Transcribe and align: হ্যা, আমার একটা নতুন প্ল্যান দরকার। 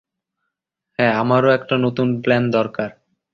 হ্যা, 0.99 1.09
আমার 1.19 1.43
একটা 1.57 1.75
নতুন 1.77 2.07
প্ল্যান 2.21 2.43
দরকার। 2.51 2.89